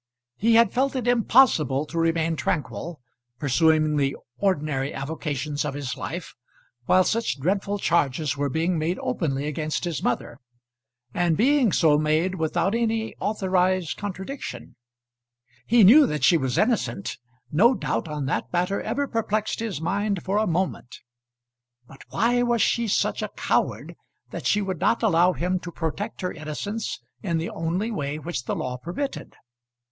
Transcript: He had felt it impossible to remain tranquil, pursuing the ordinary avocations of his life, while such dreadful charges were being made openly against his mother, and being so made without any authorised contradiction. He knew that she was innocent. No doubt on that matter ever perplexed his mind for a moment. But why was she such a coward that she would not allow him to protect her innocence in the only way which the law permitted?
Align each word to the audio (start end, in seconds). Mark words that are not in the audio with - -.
He 0.35 0.55
had 0.55 0.73
felt 0.73 0.95
it 0.95 1.07
impossible 1.07 1.85
to 1.85 1.99
remain 1.99 2.35
tranquil, 2.35 2.99
pursuing 3.37 3.97
the 3.97 4.15
ordinary 4.39 4.91
avocations 4.91 5.63
of 5.63 5.75
his 5.75 5.95
life, 5.95 6.33
while 6.85 7.03
such 7.03 7.39
dreadful 7.39 7.77
charges 7.77 8.35
were 8.35 8.49
being 8.49 8.79
made 8.79 8.97
openly 8.97 9.45
against 9.45 9.83
his 9.83 10.01
mother, 10.01 10.39
and 11.13 11.37
being 11.37 11.71
so 11.71 11.99
made 11.99 12.33
without 12.33 12.73
any 12.73 13.13
authorised 13.17 13.95
contradiction. 13.95 14.75
He 15.67 15.83
knew 15.83 16.07
that 16.07 16.23
she 16.23 16.35
was 16.35 16.57
innocent. 16.57 17.19
No 17.51 17.75
doubt 17.75 18.07
on 18.07 18.25
that 18.25 18.51
matter 18.51 18.81
ever 18.81 19.07
perplexed 19.07 19.59
his 19.59 19.79
mind 19.79 20.23
for 20.23 20.37
a 20.37 20.47
moment. 20.47 20.95
But 21.85 21.99
why 22.09 22.41
was 22.41 22.63
she 22.63 22.87
such 22.87 23.21
a 23.21 23.29
coward 23.37 23.93
that 24.31 24.47
she 24.47 24.63
would 24.63 24.79
not 24.79 25.03
allow 25.03 25.33
him 25.33 25.59
to 25.59 25.71
protect 25.71 26.21
her 26.21 26.33
innocence 26.33 26.99
in 27.21 27.37
the 27.37 27.51
only 27.51 27.91
way 27.91 28.17
which 28.17 28.45
the 28.45 28.55
law 28.55 28.77
permitted? 28.77 29.35